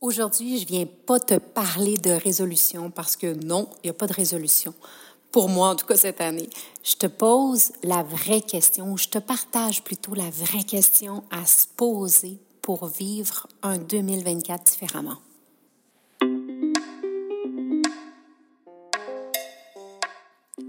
Aujourd'hui, 0.00 0.60
je 0.60 0.66
viens 0.66 0.86
pas 0.86 1.18
te 1.18 1.34
parler 1.34 1.98
de 1.98 2.10
résolution 2.10 2.88
parce 2.88 3.16
que 3.16 3.34
non, 3.44 3.68
il 3.82 3.86
n'y 3.86 3.90
a 3.90 3.94
pas 3.94 4.06
de 4.06 4.12
résolution. 4.12 4.72
Pour 5.32 5.48
moi, 5.48 5.70
en 5.70 5.74
tout 5.74 5.86
cas, 5.86 5.96
cette 5.96 6.20
année. 6.20 6.48
Je 6.84 6.94
te 6.94 7.08
pose 7.08 7.72
la 7.82 8.04
vraie 8.04 8.40
question, 8.40 8.96
je 8.96 9.08
te 9.08 9.18
partage 9.18 9.82
plutôt 9.82 10.14
la 10.14 10.30
vraie 10.30 10.62
question 10.62 11.24
à 11.32 11.44
se 11.46 11.66
poser 11.76 12.38
pour 12.62 12.86
vivre 12.86 13.48
un 13.64 13.76
2024 13.76 14.70
différemment. 14.70 15.18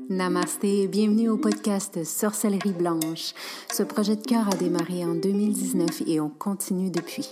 Namasté, 0.10 0.88
bienvenue 0.88 1.30
au 1.30 1.38
podcast 1.38 2.04
Sorcellerie 2.04 2.72
Blanche. 2.72 3.36
Ce 3.72 3.84
projet 3.84 4.16
de 4.16 4.26
cœur 4.26 4.48
a 4.50 4.56
démarré 4.56 5.06
en 5.06 5.14
2019 5.14 6.02
et 6.08 6.20
on 6.20 6.30
continue 6.30 6.90
depuis. 6.90 7.30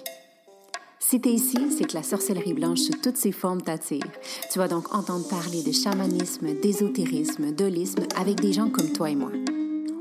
Si 0.99 1.21
tu 1.21 1.29
es 1.29 1.33
ici, 1.33 1.57
c'est 1.77 1.85
que 1.85 1.93
la 1.93 2.03
sorcellerie 2.03 2.53
blanche 2.53 2.79
sous 2.79 2.93
toutes 3.01 3.17
ses 3.17 3.31
formes 3.31 3.61
t'attire. 3.61 4.07
Tu 4.51 4.57
vas 4.57 4.67
donc 4.67 4.93
entendre 4.95 5.27
parler 5.27 5.61
de 5.61 5.71
chamanisme, 5.71 6.59
d'ésotérisme, 6.59 7.51
d'holisme 7.51 8.03
avec 8.19 8.41
des 8.41 8.51
gens 8.51 8.69
comme 8.69 8.91
toi 8.91 9.09
et 9.09 9.15
moi. 9.15 9.31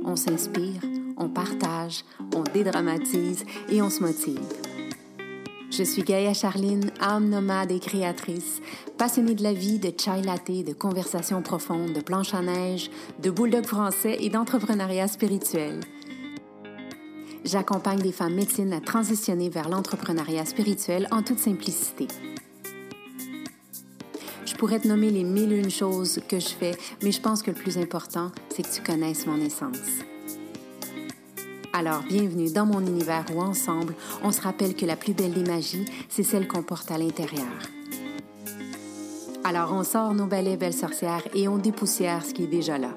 On 0.04 0.16
s'inspire, 0.16 0.80
on 1.18 1.28
partage, 1.28 2.04
on 2.34 2.42
dédramatise 2.42 3.44
et 3.68 3.82
on 3.82 3.90
se 3.90 4.00
motive. 4.00 4.40
Je 5.70 5.82
suis 5.82 6.02
Gaïa 6.02 6.32
Charline, 6.32 6.90
âme 7.00 7.28
nomade 7.28 7.72
et 7.72 7.80
créatrice, 7.80 8.62
passionnée 8.96 9.34
de 9.34 9.42
la 9.42 9.52
vie, 9.52 9.78
de 9.78 9.92
chai 9.96 10.22
latte, 10.22 10.64
de 10.64 10.72
conversations 10.72 11.42
profondes, 11.42 11.92
de 11.92 12.00
planches 12.00 12.32
à 12.32 12.40
neige, 12.40 12.90
de 13.22 13.30
bulldog 13.30 13.66
français 13.66 14.16
et 14.20 14.30
d'entrepreneuriat 14.30 15.08
spirituel. 15.08 15.80
J'accompagne 17.46 18.00
des 18.00 18.10
femmes 18.10 18.34
médecines 18.34 18.72
à 18.72 18.80
transitionner 18.80 19.50
vers 19.50 19.68
l'entrepreneuriat 19.68 20.44
spirituel 20.44 21.06
en 21.12 21.22
toute 21.22 21.38
simplicité. 21.38 22.08
Je 24.44 24.54
pourrais 24.56 24.80
te 24.80 24.88
nommer 24.88 25.10
les 25.10 25.22
mille 25.22 25.52
et 25.52 25.58
une 25.58 25.70
choses 25.70 26.20
que 26.28 26.40
je 26.40 26.48
fais, 26.48 26.76
mais 27.04 27.12
je 27.12 27.20
pense 27.20 27.44
que 27.44 27.52
le 27.52 27.56
plus 27.56 27.78
important, 27.78 28.32
c'est 28.48 28.62
que 28.62 28.74
tu 28.74 28.82
connaisses 28.82 29.26
mon 29.26 29.40
essence. 29.40 29.78
Alors, 31.72 32.02
bienvenue 32.08 32.50
dans 32.50 32.66
mon 32.66 32.80
univers 32.80 33.24
où 33.32 33.40
ensemble, 33.40 33.94
on 34.24 34.32
se 34.32 34.40
rappelle 34.40 34.74
que 34.74 34.86
la 34.86 34.96
plus 34.96 35.12
belle 35.12 35.34
des 35.34 35.48
magies, 35.48 35.84
c'est 36.08 36.24
celle 36.24 36.48
qu'on 36.48 36.64
porte 36.64 36.90
à 36.90 36.98
l'intérieur. 36.98 37.46
Alors, 39.44 39.72
on 39.72 39.84
sort 39.84 40.14
nos 40.14 40.26
balais 40.26 40.56
belles 40.56 40.74
sorcières 40.74 41.22
et 41.32 41.46
on 41.46 41.58
dépoussière 41.58 42.24
ce 42.24 42.34
qui 42.34 42.42
est 42.42 42.48
déjà 42.48 42.76
là. 42.76 42.92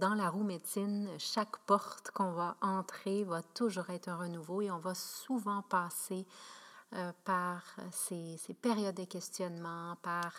Dans 0.00 0.14
la 0.14 0.30
roue 0.30 0.42
médecine, 0.42 1.08
chaque 1.18 1.58
porte 1.66 2.10
qu'on 2.10 2.32
va 2.32 2.56
entrer 2.62 3.22
va 3.24 3.42
toujours 3.42 3.90
être 3.90 4.08
un 4.08 4.16
renouveau 4.16 4.62
et 4.62 4.70
on 4.70 4.78
va 4.78 4.94
souvent 4.94 5.60
passer 5.62 6.26
euh, 6.94 7.12
par 7.24 7.62
ces, 7.92 8.38
périodes 8.62 8.96
de 8.96 9.04
questionnement, 9.04 9.96
par 10.02 10.32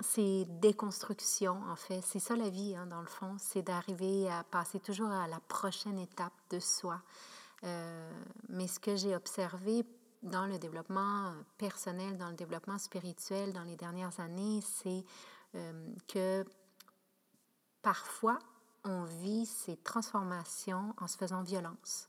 ces 0.00 0.44
déconstructions, 0.60 1.60
en 1.70 1.74
fait. 1.74 2.02
C'est 2.04 2.20
ça 2.20 2.36
la 2.36 2.50
vie, 2.50 2.76
hein, 2.76 2.86
dans 2.86 3.00
le 3.00 3.06
fond, 3.06 3.36
c'est 3.38 3.62
d'arriver 3.62 4.30
à 4.30 4.44
passer 4.44 4.78
toujours 4.78 5.10
à 5.10 5.26
la 5.26 5.40
prochaine 5.40 5.98
étape 5.98 6.38
de 6.50 6.60
soi. 6.60 7.00
Euh, 7.64 8.12
mais 8.50 8.68
ce 8.68 8.78
que 8.78 8.94
j'ai 8.94 9.16
observé 9.16 9.84
dans 10.22 10.46
le 10.46 10.58
développement 10.58 11.32
personnel, 11.56 12.18
dans 12.18 12.28
le 12.28 12.36
développement 12.36 12.78
spirituel 12.78 13.54
dans 13.54 13.64
les 13.64 13.76
dernières 13.76 14.20
années, 14.20 14.60
c'est 14.62 15.02
euh, 15.54 15.94
que 16.06 16.44
parfois, 17.82 18.38
on 18.84 19.04
vit 19.04 19.46
ces 19.46 19.76
transformations 19.76 20.94
en 20.98 21.06
se 21.06 21.16
faisant 21.16 21.42
violence. 21.42 22.08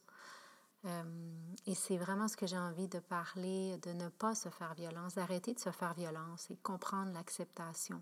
Euh, 0.85 1.03
et 1.67 1.75
c'est 1.75 1.97
vraiment 1.97 2.27
ce 2.27 2.35
que 2.35 2.47
j'ai 2.47 2.57
envie 2.57 2.87
de 2.87 2.99
parler, 2.99 3.77
de 3.83 3.91
ne 3.91 4.09
pas 4.09 4.33
se 4.33 4.49
faire 4.49 4.73
violence, 4.73 5.15
d'arrêter 5.15 5.53
de 5.53 5.59
se 5.59 5.69
faire 5.69 5.93
violence 5.93 6.49
et 6.49 6.57
comprendre 6.57 7.11
l'acceptation. 7.13 8.01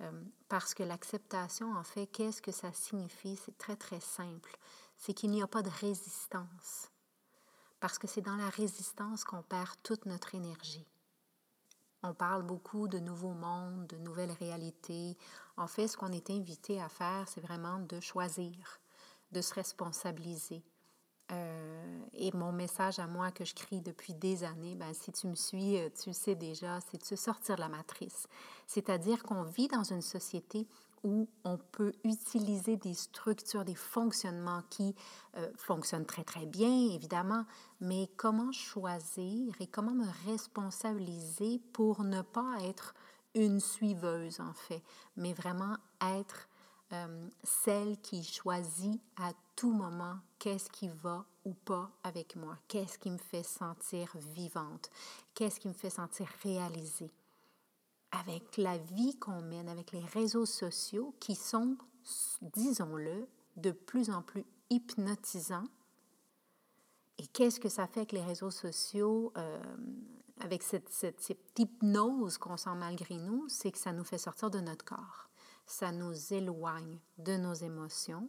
Euh, 0.00 0.10
parce 0.48 0.74
que 0.74 0.82
l'acceptation, 0.82 1.72
en 1.76 1.84
fait, 1.84 2.06
qu'est-ce 2.06 2.42
que 2.42 2.52
ça 2.52 2.72
signifie? 2.72 3.38
C'est 3.44 3.56
très, 3.58 3.76
très 3.76 4.00
simple. 4.00 4.56
C'est 4.96 5.14
qu'il 5.14 5.30
n'y 5.30 5.42
a 5.42 5.46
pas 5.46 5.62
de 5.62 5.70
résistance. 5.80 6.90
Parce 7.78 7.98
que 7.98 8.06
c'est 8.06 8.20
dans 8.22 8.36
la 8.36 8.48
résistance 8.48 9.24
qu'on 9.24 9.42
perd 9.42 9.70
toute 9.82 10.06
notre 10.06 10.34
énergie. 10.34 10.86
On 12.02 12.14
parle 12.14 12.42
beaucoup 12.42 12.88
de 12.88 12.98
nouveaux 12.98 13.34
mondes, 13.34 13.86
de 13.88 13.96
nouvelles 13.98 14.32
réalités. 14.32 15.16
En 15.56 15.66
fait, 15.66 15.86
ce 15.86 15.96
qu'on 15.96 16.12
est 16.12 16.30
invité 16.30 16.80
à 16.80 16.88
faire, 16.88 17.28
c'est 17.28 17.42
vraiment 17.42 17.78
de 17.78 18.00
choisir, 18.00 18.80
de 19.32 19.42
se 19.42 19.52
responsabiliser. 19.52 20.62
Euh, 21.32 22.00
et 22.14 22.32
mon 22.32 22.52
message 22.52 22.98
à 22.98 23.06
moi 23.06 23.30
que 23.30 23.44
je 23.44 23.54
crie 23.54 23.80
depuis 23.80 24.14
des 24.14 24.42
années, 24.44 24.74
ben, 24.74 24.92
si 24.94 25.12
tu 25.12 25.28
me 25.28 25.34
suis, 25.34 25.78
euh, 25.78 25.88
tu 25.90 26.08
le 26.10 26.14
sais 26.14 26.34
déjà, 26.34 26.80
c'est 26.80 26.98
de 26.98 27.04
se 27.04 27.16
sortir 27.16 27.56
de 27.56 27.60
la 27.60 27.68
matrice. 27.68 28.26
C'est-à-dire 28.66 29.22
qu'on 29.22 29.42
vit 29.42 29.68
dans 29.68 29.84
une 29.84 30.02
société 30.02 30.66
où 31.02 31.28
on 31.44 31.56
peut 31.56 31.92
utiliser 32.04 32.76
des 32.76 32.94
structures, 32.94 33.64
des 33.64 33.74
fonctionnements 33.74 34.62
qui 34.70 34.94
euh, 35.36 35.50
fonctionnent 35.56 36.06
très, 36.06 36.24
très 36.24 36.46
bien, 36.46 36.90
évidemment, 36.90 37.44
mais 37.80 38.08
comment 38.16 38.52
choisir 38.52 39.54
et 39.60 39.66
comment 39.66 39.94
me 39.94 40.06
responsabiliser 40.26 41.60
pour 41.72 42.04
ne 42.04 42.22
pas 42.22 42.56
être 42.62 42.94
une 43.34 43.60
suiveuse, 43.60 44.40
en 44.40 44.52
fait, 44.52 44.82
mais 45.16 45.32
vraiment 45.32 45.76
être 46.00 46.48
euh, 46.92 47.28
celle 47.44 47.98
qui 47.98 48.24
choisit 48.24 49.00
à 49.16 49.32
tout 49.54 49.72
moment 49.72 50.18
qu'est-ce 50.38 50.68
qui 50.70 50.88
va 50.88 51.24
ou 51.44 51.54
pas 51.54 51.90
avec 52.02 52.34
moi, 52.34 52.56
qu'est-ce 52.66 52.98
qui 52.98 53.10
me 53.10 53.18
fait 53.18 53.44
sentir 53.44 54.12
vivante, 54.34 54.90
qu'est-ce 55.34 55.60
qui 55.60 55.68
me 55.68 55.74
fait 55.74 55.90
sentir 55.90 56.26
réalisée 56.42 57.10
avec 58.20 58.56
la 58.56 58.76
vie 58.76 59.16
qu'on 59.18 59.40
mène, 59.40 59.68
avec 59.68 59.92
les 59.92 60.04
réseaux 60.04 60.46
sociaux 60.46 61.14
qui 61.20 61.34
sont, 61.34 61.76
disons-le, 62.42 63.26
de 63.56 63.70
plus 63.70 64.10
en 64.10 64.22
plus 64.22 64.44
hypnotisants. 64.68 65.68
Et 67.18 67.26
qu'est-ce 67.26 67.60
que 67.60 67.68
ça 67.68 67.86
fait 67.86 68.00
avec 68.00 68.12
les 68.12 68.22
réseaux 68.22 68.50
sociaux, 68.50 69.32
euh, 69.36 69.62
avec 70.40 70.62
cette, 70.62 71.36
hypnose 71.58 72.38
qu'on 72.38 72.56
sent 72.56 72.74
malgré 72.76 73.16
nous, 73.16 73.48
c'est 73.48 73.72
que 73.72 73.78
ça 73.78 73.92
nous 73.92 74.04
fait 74.04 74.18
sortir 74.18 74.50
de 74.50 74.60
notre 74.60 74.84
corps. 74.84 75.28
Ça 75.66 75.92
nous 75.92 76.32
éloigne 76.32 76.98
de 77.18 77.36
nos 77.36 77.54
émotions 77.54 78.28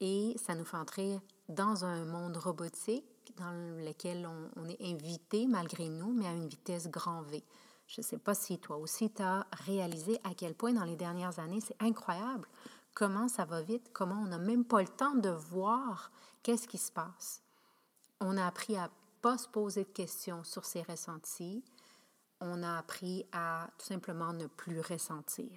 et 0.00 0.34
ça 0.38 0.54
nous 0.54 0.64
fait 0.64 0.76
entrer 0.76 1.18
dans 1.48 1.84
un 1.84 2.04
monde 2.04 2.36
robotique 2.36 3.04
dans 3.36 3.50
lequel 3.84 4.28
on 4.56 4.68
est 4.68 4.80
invité 4.80 5.46
malgré 5.46 5.88
nous, 5.88 6.12
mais 6.12 6.26
à 6.26 6.32
une 6.32 6.48
vitesse 6.48 6.88
grand 6.88 7.22
V. 7.22 7.44
Je 7.88 8.00
ne 8.00 8.04
sais 8.04 8.18
pas 8.18 8.34
si 8.34 8.58
toi 8.58 8.76
aussi 8.76 9.10
tu 9.10 9.22
as 9.22 9.46
réalisé 9.64 10.20
à 10.22 10.34
quel 10.34 10.54
point 10.54 10.72
dans 10.72 10.84
les 10.84 10.96
dernières 10.96 11.38
années, 11.38 11.60
c'est 11.60 11.82
incroyable 11.82 12.46
comment 12.94 13.28
ça 13.28 13.44
va 13.44 13.62
vite, 13.62 13.90
comment 13.92 14.20
on 14.20 14.26
n'a 14.26 14.38
même 14.38 14.64
pas 14.64 14.82
le 14.82 14.88
temps 14.88 15.14
de 15.14 15.30
voir 15.30 16.10
qu'est-ce 16.42 16.68
qui 16.68 16.78
se 16.78 16.92
passe. 16.92 17.42
On 18.20 18.36
a 18.36 18.46
appris 18.46 18.76
à 18.76 18.90
pas 19.22 19.38
se 19.38 19.48
poser 19.48 19.84
de 19.84 19.90
questions 19.90 20.44
sur 20.44 20.64
ses 20.64 20.82
ressentis. 20.82 21.64
On 22.40 22.62
a 22.62 22.76
appris 22.78 23.24
à 23.32 23.68
tout 23.78 23.86
simplement 23.86 24.32
ne 24.32 24.46
plus 24.46 24.80
ressentir. 24.80 25.48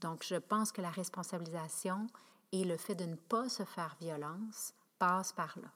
Donc, 0.00 0.24
je 0.24 0.36
pense 0.36 0.72
que 0.72 0.80
la 0.80 0.90
responsabilisation 0.90 2.06
et 2.52 2.64
le 2.64 2.76
fait 2.76 2.94
de 2.94 3.04
ne 3.04 3.16
pas 3.16 3.48
se 3.48 3.64
faire 3.64 3.96
violence 4.00 4.72
passe 4.98 5.32
par 5.32 5.58
là. 5.58 5.68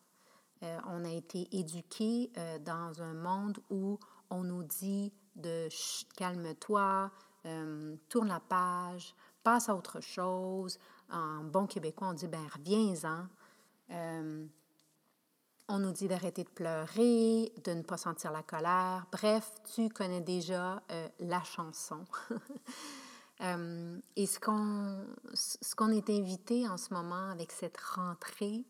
Euh, 0.63 0.81
on 0.87 1.05
a 1.05 1.11
été 1.11 1.49
éduqué 1.55 2.31
euh, 2.39 2.59
dans 2.59 3.03
un 3.03 3.13
monde 3.13 3.59
où 3.69 3.99
on 4.31 4.43
nous 4.43 4.63
dit 4.63 5.13
de 5.37 5.69
calme-toi, 6.17 7.11
euh, 7.47 7.97
tourne 8.09 8.29
la 8.29 8.41
page, 8.41 9.15
passe 9.43 9.69
à 9.69 9.75
autre 9.75 10.01
chose. 10.01 10.79
En 11.11 11.45
bon 11.45 11.67
québécois, 11.67 12.09
on 12.09 12.15
dit 12.15 12.29
ben 12.29 12.47
reviens-en. 12.55 13.27
Euh, 13.91 14.47
on 15.69 15.79
nous 15.79 15.93
dit 15.93 16.09
d'arrêter 16.09 16.45
de 16.45 16.51
pleurer, 16.51 17.53
de 17.65 17.73
ne 17.73 17.83
pas 17.83 17.97
sentir 17.97 18.33
la 18.33 18.43
colère. 18.43 19.07
Bref, 19.13 19.51
tu 19.75 19.89
connais 19.89 20.21
déjà 20.21 20.83
euh, 20.91 21.09
la 21.21 21.43
chanson. 21.43 22.05
et 24.17 24.27
ce 24.27 24.41
qu'on, 24.41 25.05
ce 25.35 25.75
qu'on 25.75 25.91
est 25.91 26.09
invité 26.09 26.67
en 26.69 26.79
ce 26.79 26.95
moment 26.95 27.29
avec 27.31 27.53
cette 27.53 27.79
rentrée, 27.79 28.65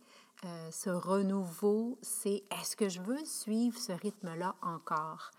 ce 0.70 0.90
renouveau, 0.90 1.98
c'est 2.02 2.42
est-ce 2.50 2.76
que 2.76 2.88
je 2.88 3.00
veux 3.00 3.24
suivre 3.24 3.78
ce 3.78 3.92
rythme-là 3.92 4.56
encore? 4.62 5.30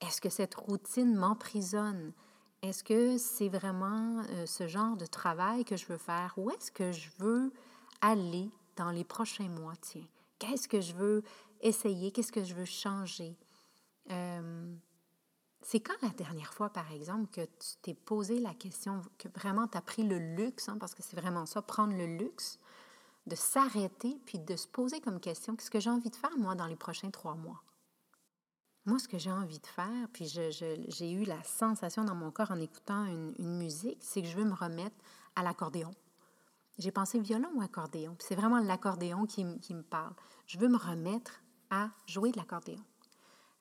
Est-ce 0.00 0.20
que 0.20 0.28
cette 0.28 0.54
routine 0.54 1.14
m'emprisonne? 1.14 2.12
Est-ce 2.62 2.82
que 2.82 3.18
c'est 3.18 3.48
vraiment 3.48 4.22
euh, 4.30 4.46
ce 4.46 4.66
genre 4.66 4.96
de 4.96 5.06
travail 5.06 5.64
que 5.64 5.76
je 5.76 5.86
veux 5.86 5.98
faire? 5.98 6.34
Où 6.36 6.50
est-ce 6.50 6.72
que 6.72 6.92
je 6.92 7.10
veux 7.18 7.52
aller 8.00 8.50
dans 8.76 8.90
les 8.90 9.04
prochains 9.04 9.48
mois? 9.48 9.74
Tiens, 9.80 10.06
qu'est-ce 10.38 10.68
que 10.68 10.80
je 10.80 10.94
veux 10.94 11.22
essayer? 11.60 12.10
Qu'est-ce 12.10 12.32
que 12.32 12.44
je 12.44 12.54
veux 12.54 12.64
changer? 12.64 13.36
Euh, 14.10 14.74
c'est 15.60 15.80
quand 15.80 15.94
la 16.02 16.10
dernière 16.10 16.52
fois, 16.52 16.70
par 16.70 16.92
exemple, 16.92 17.26
que 17.30 17.42
tu 17.42 17.76
t'es 17.82 17.94
posé 17.94 18.38
la 18.38 18.54
question, 18.54 19.02
que 19.18 19.28
vraiment 19.28 19.66
tu 19.66 19.78
as 19.78 19.82
pris 19.82 20.02
le 20.02 20.18
luxe, 20.18 20.68
hein, 20.68 20.76
parce 20.78 20.94
que 20.94 21.02
c'est 21.02 21.18
vraiment 21.18 21.46
ça, 21.46 21.62
prendre 21.62 21.96
le 21.96 22.06
luxe 22.06 22.58
de 23.26 23.34
s'arrêter 23.34 24.18
puis 24.26 24.38
de 24.38 24.56
se 24.56 24.68
poser 24.68 25.00
comme 25.00 25.20
question 25.20 25.56
qu'est-ce 25.56 25.70
que 25.70 25.80
j'ai 25.80 25.90
envie 25.90 26.10
de 26.10 26.16
faire, 26.16 26.36
moi, 26.36 26.54
dans 26.54 26.66
les 26.66 26.76
prochains 26.76 27.10
trois 27.10 27.34
mois? 27.34 27.62
Moi, 28.86 28.98
ce 28.98 29.08
que 29.08 29.18
j'ai 29.18 29.32
envie 29.32 29.60
de 29.60 29.66
faire, 29.66 30.08
puis 30.12 30.26
j'ai 30.26 31.12
eu 31.12 31.24
la 31.24 31.42
sensation 31.42 32.04
dans 32.04 32.14
mon 32.14 32.30
corps 32.30 32.50
en 32.50 32.60
écoutant 32.60 33.06
une, 33.06 33.56
musique, 33.56 33.98
c'est 34.02 34.20
que 34.20 34.28
je 34.28 34.36
veux 34.36 34.44
me 34.44 34.54
remettre 34.54 34.96
à 35.36 35.42
l'accordéon. 35.42 35.90
J'ai 36.78 36.90
pensé 36.90 37.18
violon 37.18 37.48
ou 37.54 37.62
accordéon. 37.62 38.14
C'est 38.18 38.34
vraiment 38.34 38.58
l'accordéon 38.58 39.24
qui, 39.24 39.44
me 39.44 39.82
parle. 39.82 40.12
Je 40.46 40.58
veux 40.58 40.68
me 40.68 40.76
remettre 40.76 41.40
à 41.70 41.90
jouer 42.06 42.30
de 42.30 42.36
l'accordéon. 42.36 42.84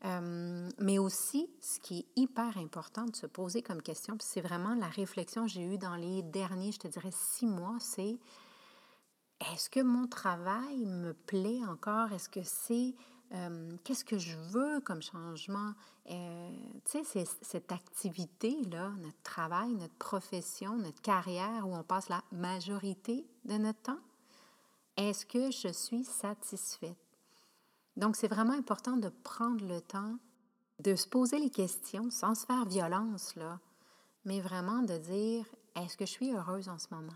Euh, 0.03 0.69
mais 0.79 0.99
aussi, 0.99 1.49
ce 1.61 1.79
qui 1.79 1.99
est 1.99 2.19
hyper 2.19 2.57
important 2.57 3.05
de 3.05 3.15
se 3.15 3.25
poser 3.25 3.61
comme 3.61 3.81
question, 3.81 4.17
c'est 4.19 4.41
vraiment 4.41 4.75
la 4.75 4.87
réflexion 4.87 5.43
que 5.43 5.51
j'ai 5.51 5.63
eue 5.63 5.77
dans 5.77 5.95
les 5.95 6.21
derniers, 6.23 6.73
je 6.73 6.79
te 6.79 6.87
dirais, 6.89 7.11
six 7.13 7.45
mois, 7.45 7.77
c'est 7.79 8.19
est-ce 9.51 9.69
que 9.69 9.79
mon 9.79 10.07
travail 10.07 10.85
me 10.85 11.13
plaît 11.13 11.61
encore? 11.65 12.11
Est-ce 12.11 12.29
que 12.29 12.43
c'est 12.43 12.95
qu'est-ce 13.83 14.05
que 14.05 14.17
je 14.17 14.37
veux 14.37 14.79
comme 14.81 15.01
changement? 15.01 15.73
Euh, 16.09 16.49
tu 16.85 17.03
sais, 17.03 17.25
cette 17.41 17.71
activité-là, 17.71 18.91
notre 19.01 19.21
travail, 19.23 19.73
notre 19.73 19.95
profession, 19.95 20.77
notre 20.77 21.01
carrière, 21.01 21.67
où 21.67 21.75
on 21.75 21.83
passe 21.83 22.09
la 22.09 22.23
majorité 22.31 23.25
de 23.45 23.55
notre 23.55 23.81
temps, 23.81 23.99
est-ce 24.97 25.25
que 25.25 25.51
je 25.51 25.69
suis 25.69 26.03
satisfaite? 26.03 26.97
Donc, 27.97 28.15
c'est 28.15 28.27
vraiment 28.27 28.53
important 28.53 28.97
de 28.97 29.09
prendre 29.09 29.65
le 29.65 29.81
temps 29.81 30.17
de 30.79 30.95
se 30.95 31.07
poser 31.07 31.39
les 31.39 31.49
questions 31.49 32.09
sans 32.09 32.35
se 32.35 32.45
faire 32.45 32.65
violence, 32.65 33.35
là, 33.35 33.59
mais 34.25 34.41
vraiment 34.41 34.81
de 34.81 34.97
dire, 34.97 35.45
est-ce 35.75 35.97
que 35.97 36.05
je 36.05 36.11
suis 36.11 36.33
heureuse 36.33 36.69
en 36.69 36.79
ce 36.79 36.87
moment? 36.91 37.13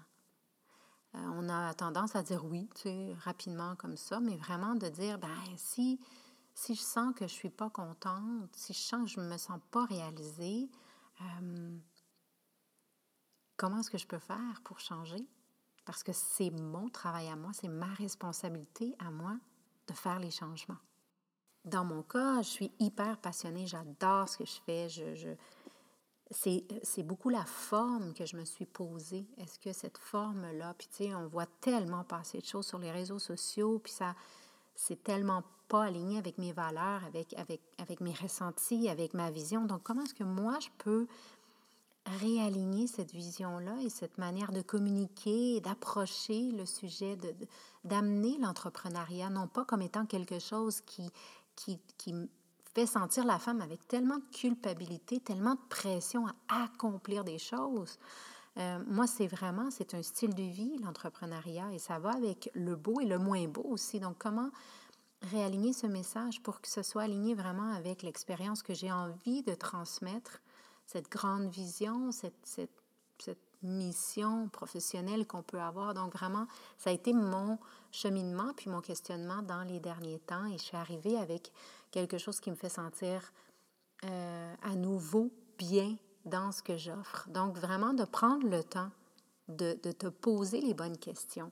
Euh, 1.17 1.29
on 1.33 1.49
a 1.49 1.73
tendance 1.73 2.15
à 2.15 2.23
dire 2.23 2.43
oui, 2.45 2.69
tu 2.75 2.83
sais, 2.83 3.15
rapidement 3.23 3.75
comme 3.75 3.97
ça, 3.97 4.19
mais 4.19 4.35
vraiment 4.35 4.75
de 4.75 4.87
dire, 4.87 5.17
ben 5.17 5.29
si, 5.55 5.99
si 6.53 6.75
je 6.75 6.81
sens 6.81 7.13
que 7.15 7.27
je 7.27 7.33
suis 7.33 7.49
pas 7.49 7.69
contente, 7.69 8.49
si 8.53 8.73
je 8.73 8.79
sens 8.79 9.03
que 9.03 9.21
je 9.21 9.25
me 9.25 9.37
sens 9.37 9.59
pas 9.71 9.85
réalisée, 9.85 10.69
euh, 11.21 11.77
comment 13.55 13.79
est-ce 13.79 13.89
que 13.89 13.97
je 13.97 14.07
peux 14.07 14.19
faire 14.19 14.61
pour 14.63 14.79
changer? 14.79 15.27
Parce 15.85 16.03
que 16.03 16.11
c'est 16.11 16.51
mon 16.51 16.89
travail 16.89 17.29
à 17.29 17.35
moi, 17.35 17.51
c'est 17.53 17.69
ma 17.69 17.93
responsabilité 17.93 18.95
à 18.99 19.09
moi 19.09 19.37
de 19.87 19.93
faire 19.93 20.19
les 20.19 20.31
changements. 20.31 20.77
Dans 21.63 21.85
mon 21.85 22.03
cas, 22.03 22.41
je 22.41 22.49
suis 22.49 22.71
hyper 22.79 23.17
passionnée, 23.17 23.67
j'adore 23.67 24.29
ce 24.29 24.37
que 24.37 24.45
je 24.45 24.59
fais, 24.65 24.89
je, 24.89 25.35
c'est 26.29 27.03
beaucoup 27.03 27.29
la 27.29 27.45
forme 27.45 28.13
que 28.13 28.25
je 28.25 28.35
me 28.35 28.45
suis 28.45 28.65
posée. 28.65 29.25
Est-ce 29.37 29.59
que 29.59 29.71
cette 29.71 29.97
forme-là, 29.97 30.73
puis 30.77 30.87
tu 30.87 31.05
sais, 31.05 31.15
on 31.15 31.27
voit 31.27 31.45
tellement 31.61 32.03
passer 32.03 32.39
de 32.39 32.45
choses 32.45 32.67
sur 32.67 32.79
les 32.79 32.91
réseaux 32.91 33.19
sociaux, 33.19 33.79
puis 33.79 33.93
ça, 33.93 34.15
c'est 34.75 35.03
tellement 35.03 35.43
pas 35.67 35.85
aligné 35.85 36.17
avec 36.17 36.37
mes 36.37 36.53
valeurs, 36.53 37.03
avec, 37.05 37.33
avec, 37.37 37.61
avec 37.77 38.01
mes 38.01 38.13
ressentis, 38.13 38.89
avec 38.89 39.13
ma 39.13 39.31
vision. 39.31 39.65
Donc, 39.65 39.83
comment 39.83 40.03
est-ce 40.03 40.13
que 40.13 40.23
moi, 40.23 40.57
je 40.59 40.69
peux 40.77 41.07
réaligner 42.19 42.87
cette 42.87 43.11
vision-là 43.11 43.75
et 43.81 43.89
cette 43.89 44.17
manière 44.17 44.51
de 44.51 44.61
communiquer 44.61 45.59
d'approcher 45.59 46.51
le 46.51 46.65
sujet, 46.65 47.17
d'amener 47.83 48.37
l'entrepreneuriat, 48.39 49.29
non 49.29 49.47
pas 49.47 49.65
comme 49.65 49.81
étant 49.81 50.05
quelque 50.05 50.39
chose 50.39 50.81
qui, 50.81 51.09
qui, 51.55 51.79
qui 51.97 52.13
sentir 52.85 53.25
la 53.25 53.39
femme 53.39 53.61
avec 53.61 53.87
tellement 53.87 54.17
de 54.17 54.37
culpabilité, 54.37 55.19
tellement 55.19 55.55
de 55.55 55.67
pression 55.69 56.27
à 56.27 56.63
accomplir 56.63 57.23
des 57.23 57.37
choses. 57.37 57.97
Euh, 58.57 58.79
moi, 58.87 59.05
c'est 59.05 59.27
vraiment, 59.27 59.69
c'est 59.69 59.93
un 59.93 60.01
style 60.01 60.33
de 60.33 60.43
vie, 60.43 60.77
l'entrepreneuriat, 60.83 61.71
et 61.73 61.79
ça 61.79 61.99
va 61.99 62.11
avec 62.11 62.49
le 62.53 62.75
beau 62.75 62.99
et 62.99 63.05
le 63.05 63.19
moins 63.19 63.47
beau 63.47 63.65
aussi. 63.69 63.99
Donc, 63.99 64.17
comment 64.17 64.49
réaligner 65.21 65.73
ce 65.73 65.87
message 65.87 66.41
pour 66.41 66.61
que 66.61 66.67
ce 66.67 66.83
soit 66.83 67.03
aligné 67.03 67.35
vraiment 67.35 67.71
avec 67.73 68.01
l'expérience 68.01 68.63
que 68.63 68.73
j'ai 68.73 68.91
envie 68.91 69.43
de 69.43 69.53
transmettre, 69.53 70.41
cette 70.85 71.09
grande 71.09 71.49
vision, 71.49 72.11
cette, 72.11 72.69
cette 73.19 73.39
mission 73.61 74.49
professionnelle 74.49 75.27
qu'on 75.27 75.43
peut 75.43 75.59
avoir? 75.59 75.93
Donc, 75.93 76.13
vraiment, 76.13 76.47
ça 76.77 76.89
a 76.89 76.93
été 76.93 77.13
mon 77.13 77.59
cheminement 77.91 78.53
puis 78.55 78.69
mon 78.69 78.81
questionnement 78.81 79.43
dans 79.43 79.63
les 79.63 79.79
derniers 79.79 80.19
temps 80.19 80.45
et 80.47 80.57
je 80.57 80.63
suis 80.63 80.77
arrivée 80.77 81.17
avec 81.17 81.51
quelque 82.05 82.19
chose 82.19 82.39
qui 82.39 82.51
me 82.51 82.55
fait 82.55 82.69
sentir 82.69 83.33
euh, 84.05 84.53
à 84.61 84.75
nouveau 84.75 85.31
bien 85.57 85.95
dans 86.25 86.51
ce 86.51 86.61
que 86.61 86.77
j'offre. 86.77 87.27
Donc, 87.29 87.57
vraiment 87.57 87.95
de 87.95 88.05
prendre 88.05 88.47
le 88.47 88.63
temps 88.63 88.91
de, 89.47 89.73
te 89.73 90.07
poser 90.07 90.61
les 90.61 90.75
bonnes 90.75 90.97
questions. 90.97 91.51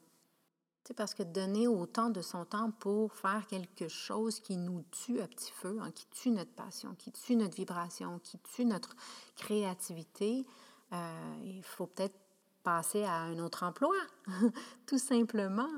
C'est 0.84 0.94
parce 0.94 1.16
que 1.16 1.24
donner 1.24 1.68
autant 1.68 2.10
de 2.12 2.22
son 2.22 2.46
temps 2.46 2.70
pour 2.70 3.12
faire 3.16 3.48
quelque 3.48 3.88
chose 3.88 4.40
qui 4.40 4.58
nous 4.58 4.84
tue 4.92 5.20
à 5.20 5.28
petit 5.28 5.52
feu, 5.52 5.80
hein, 5.82 5.90
qui 5.96 6.06
tue 6.12 6.30
notre 6.30 6.52
passion, 6.52 6.94
qui 6.94 7.12
tue 7.12 7.36
notre 7.36 7.56
vibration, 7.56 8.20
qui 8.20 8.38
tue 8.38 8.66
notre 8.66 8.96
créativité, 9.36 10.46
euh, 10.94 11.36
il 11.44 11.64
faut 11.64 11.88
peut-être 11.88 12.20
passer 12.62 13.04
à 13.04 13.16
un 13.16 13.40
autre 13.40 13.64
emploi, 13.64 13.96
tout 14.86 15.00
simplement. 15.00 15.72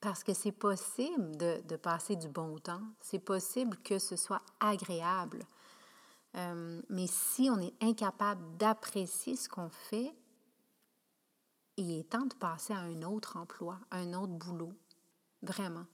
Parce 0.00 0.22
que 0.22 0.34
c'est 0.34 0.52
possible 0.52 1.36
de, 1.36 1.76
passer 1.76 2.16
du 2.16 2.28
bon 2.28 2.58
temps, 2.58 2.82
c'est 3.00 3.18
possible 3.18 3.76
que 3.78 3.98
ce 3.98 4.16
soit 4.16 4.42
agréable. 4.60 5.42
Euh, 6.36 6.82
mais 6.90 7.06
si 7.06 7.48
on 7.50 7.58
est 7.60 7.74
incapable 7.82 8.42
d'apprécier 8.58 9.36
ce 9.36 9.48
qu'on 9.48 9.70
fait, 9.70 10.14
il 11.76 11.98
est 11.98 12.10
temps 12.10 12.26
de 12.26 12.34
passer 12.34 12.72
à 12.72 12.80
un 12.80 13.02
autre 13.02 13.36
emploi, 13.36 13.78
un 13.90 14.12
autre 14.12 14.32
boulot, 14.32 14.72
vraiment. 15.42 15.86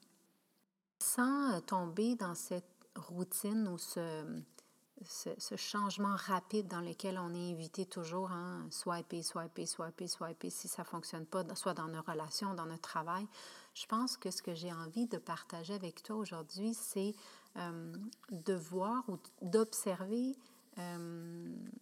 Sans 0.99 1.61
tomber 1.63 2.15
dans 2.17 2.35
cette 2.35 2.65
routine 2.97 3.67
ou 3.69 3.79
ce, 3.79 4.25
ce, 5.05 5.57
changement 5.57 6.15
rapide 6.17 6.69
dans 6.69 6.81
lequel 6.81 7.19
on 7.19 7.35
est 7.35 7.53
invité 7.53 7.87
toujours, 7.87 8.31
hein, 8.31 8.67
swiper, 8.71 9.23
swiper, 9.23 9.67
swiper, 9.67 10.07
swiper, 10.07 10.51
si 10.51 10.69
ça 10.69 10.83
ne 10.83 10.87
fonctionne 10.87 11.27
pas, 11.27 11.43
soit 11.55 11.75
dans 11.75 11.89
nos 11.89 12.03
relations, 12.03 12.55
dans 12.55 12.67
notre 12.67 12.83
travail. 12.83 13.27
Je 13.75 13.87
pense 13.87 14.17
que 14.17 14.31
ce 14.31 14.43
que 14.43 14.55
j'ai 14.55 14.73
envie 14.73 15.07
de 15.07 15.19
partager 15.19 15.75
avec 15.75 16.03
toi 16.03 16.17
aujourd'hui, 16.17 16.75
c'est 16.75 17.15
de 17.57 18.55
voir 18.55 19.09
ou 19.09 19.19
d'observer 19.41 20.37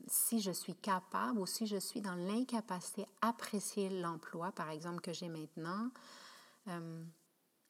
si 0.06 0.40
je 0.40 0.50
suis 0.50 0.74
capable 0.74 1.38
ou 1.38 1.46
si 1.46 1.66
je 1.66 1.76
suis 1.76 2.00
dans 2.00 2.14
l'incapacité 2.14 3.06
d'apprécier 3.22 3.88
l'emploi, 4.00 4.52
par 4.52 4.70
exemple, 4.70 5.00
que 5.00 5.12
j'ai 5.12 5.28
maintenant. 5.28 5.90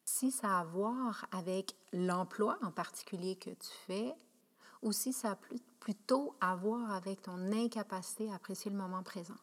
Si 0.04 0.30
ça 0.30 0.58
a 0.58 0.60
à 0.60 0.64
voir 0.64 1.26
avec 1.30 1.76
l'emploi 1.92 2.58
en 2.62 2.70
particulier 2.70 3.36
que 3.36 3.50
tu 3.50 3.70
fais, 3.86 4.14
ou 4.82 4.92
si 4.92 5.12
ça 5.12 5.32
a 5.32 5.38
plutôt 5.78 6.34
à 6.40 6.56
voir 6.56 6.90
avec 6.90 7.22
ton 7.22 7.52
incapacité 7.52 8.30
à 8.30 8.34
apprécier 8.34 8.70
le 8.70 8.76
moment 8.76 9.02
présent. 9.02 9.36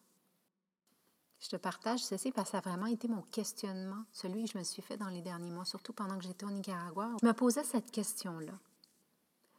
Je 1.40 1.48
te 1.48 1.56
partage 1.56 2.00
ceci 2.00 2.32
parce 2.32 2.48
que 2.48 2.52
ça 2.52 2.58
a 2.58 2.68
vraiment 2.68 2.86
été 2.86 3.06
mon 3.06 3.22
questionnement, 3.22 4.04
celui 4.12 4.44
que 4.44 4.50
je 4.52 4.58
me 4.58 4.64
suis 4.64 4.82
fait 4.82 4.96
dans 4.96 5.08
les 5.08 5.22
derniers 5.22 5.50
mois, 5.50 5.64
surtout 5.64 5.92
pendant 5.92 6.18
que 6.18 6.24
j'étais 6.24 6.44
au 6.44 6.50
Nicaragua. 6.50 7.10
Je 7.20 7.26
me 7.26 7.32
posais 7.32 7.62
cette 7.62 7.90
question-là. 7.90 8.58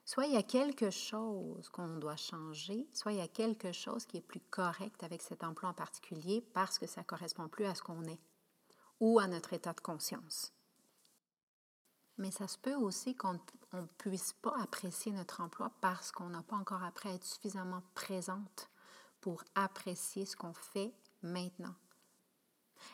Soit 0.03 0.25
il 0.25 0.33
y 0.33 0.37
a 0.37 0.43
quelque 0.43 0.89
chose 0.89 1.69
qu'on 1.69 1.97
doit 1.97 2.15
changer, 2.15 2.87
soit 2.93 3.13
il 3.13 3.19
y 3.19 3.21
a 3.21 3.27
quelque 3.27 3.71
chose 3.71 4.05
qui 4.05 4.17
est 4.17 4.21
plus 4.21 4.41
correct 4.49 5.03
avec 5.03 5.21
cet 5.21 5.43
emploi 5.43 5.69
en 5.69 5.73
particulier 5.73 6.41
parce 6.53 6.79
que 6.79 6.87
ça 6.87 7.01
ne 7.01 7.05
correspond 7.05 7.47
plus 7.47 7.65
à 7.65 7.75
ce 7.75 7.83
qu'on 7.83 8.03
est 8.05 8.19
ou 8.99 9.19
à 9.19 9.27
notre 9.27 9.53
état 9.53 9.71
de 9.71 9.79
conscience. 9.79 10.51
Mais 12.17 12.31
ça 12.31 12.47
se 12.47 12.57
peut 12.57 12.75
aussi 12.75 13.15
qu'on 13.15 13.33
ne 13.73 13.85
puisse 13.97 14.33
pas 14.33 14.55
apprécier 14.59 15.11
notre 15.13 15.41
emploi 15.41 15.71
parce 15.79 16.11
qu'on 16.11 16.29
n'a 16.29 16.41
pas 16.41 16.57
encore 16.57 16.83
appris 16.83 17.09
à 17.09 17.13
être 17.13 17.25
suffisamment 17.25 17.83
présente 17.93 18.69
pour 19.21 19.43
apprécier 19.55 20.25
ce 20.25 20.35
qu'on 20.35 20.53
fait 20.53 20.93
maintenant. 21.23 21.75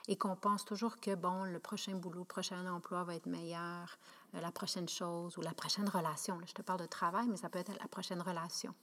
Et 0.08 0.18
qu'on 0.18 0.36
pense 0.36 0.66
toujours 0.66 0.98
que, 0.98 1.14
bon, 1.16 1.44
le 1.44 1.60
prochain 1.60 1.96
boulot, 1.96 2.20
le 2.20 2.26
prochain 2.26 2.66
emploi 2.68 3.04
va 3.04 3.16
être 3.16 3.28
meilleur, 3.28 3.98
euh, 4.34 4.42
la 4.42 4.52
prochaine 4.52 4.90
chose 4.90 5.38
ou 5.38 5.42
la 5.42 5.54
prochaine 5.54 5.88
relation. 5.88 6.40
je 6.46 6.54
te 6.54 6.62
parle 6.62 6.80
de 6.80 6.86
travail, 6.86 7.28
mais 7.28 7.38
ça 7.38 7.50
peut 7.50 7.60
être 7.60 7.72
la 7.80 7.88
prochaine 7.88 8.22
relation. 8.22 8.74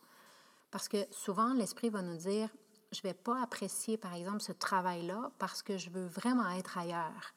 Parce 0.71 0.89
que 0.89 1.07
souvent, 1.11 1.53
l'esprit 1.55 1.91
va 1.91 2.03
nous 2.03 2.17
dire, 2.17 2.49
je 2.93 2.99
ne 2.99 3.03
vais 3.05 3.15
pas 3.15 3.43
apprécier, 3.43 3.97
par 3.97 4.15
exemple, 4.15 4.41
ce 4.41 4.53
travail-là 4.53 5.31
parce 5.39 5.63
que 5.63 5.77
je 5.79 5.91
veux 5.91 6.07
vraiment 6.07 6.49
être 6.51 6.79
ailleurs. 6.79 7.35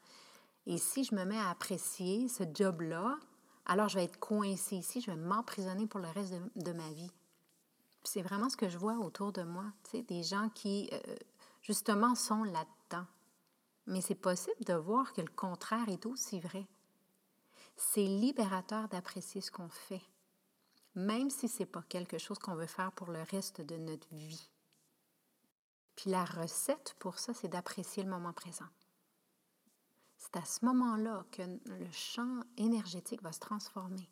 Et 0.66 0.78
si 0.78 1.04
je 1.04 1.16
me 1.16 1.24
mets 1.26 1.40
à 1.40 1.50
apprécier 1.50 2.28
ce 2.28 2.44
job-là, 2.54 3.18
alors 3.66 3.90
je 3.90 3.96
vais 3.96 4.04
être 4.04 4.20
coincée 4.20 4.78
ici, 4.78 5.02
je 5.02 5.12
vais 5.12 5.18
m'emprisonner 5.18 5.88
pour 5.88 6.00
le 6.00 6.10
reste 6.10 6.34
de, 6.56 6.72
ma 6.72 6.90
vie. 6.92 7.12
C'est 8.04 8.22
vraiment 8.22 8.50
ce 8.50 8.58
que 8.58 8.70
je 8.70 8.78
vois 8.78 8.98
autour 8.98 9.32
de 9.32 9.44
moi, 9.44 9.66
des 9.94 10.24
gens 10.24 10.50
qui, 10.50 10.90
euh, 10.94 11.16
justement, 11.66 12.14
sont 12.16 12.44
là-dedans. 12.44 13.08
Mais 13.88 14.02
c'est 14.02 14.16
possible 14.16 14.64
de 14.66 14.74
voir 14.74 15.14
que 15.14 15.22
le 15.22 15.32
contraire 15.36 15.90
est 15.90 16.06
aussi 16.06 16.40
vrai. 16.40 16.68
C'est 17.76 18.06
libérateur 18.06 18.88
d'apprécier 18.88 19.42
ce 19.42 19.52
qu'on 19.52 19.70
fait, 19.70 20.02
même 20.94 21.30
si 21.30 21.48
ce 21.48 21.60
n'est 21.60 21.66
pas 21.66 21.82
quelque 21.84 22.18
chose 22.18 22.40
qu'on 22.40 22.56
veut 22.56 22.68
faire 22.68 22.92
pour 22.92 23.12
le 23.12 23.22
reste 23.24 23.62
de 23.62 23.78
notre 23.78 24.08
vie. 24.14 24.50
Puis 25.96 26.10
la 26.10 26.24
recette 26.24 26.96
pour 27.00 27.20
ça, 27.20 27.34
c'est 27.34 27.48
d'apprécier 27.48 28.04
le 28.04 28.10
moment 28.10 28.34
présent 28.34 28.68
C'est 30.18 30.38
à 30.38 30.46
ce 30.46 30.64
moment-là 30.66 31.26
que 31.32 31.42
le 31.42 31.92
champ 31.92 32.42
énergétique 32.58 33.24
va 33.24 33.32
se 33.32 33.40
transformer. 33.40 34.10